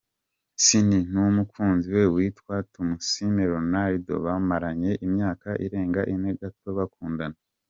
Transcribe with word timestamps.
Ciney 0.63 1.03
n’umukunziwe 1.13 2.01
witwa 2.15 2.55
Tumusiime 2.71 3.43
Ronald 3.53 4.05
bamaranye 4.25 4.91
imyaka 5.05 5.49
irenga 5.65 6.01
ine 6.13 6.31
gato 6.41 6.69
bakunda. 6.79 7.25